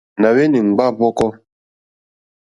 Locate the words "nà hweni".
0.21-0.59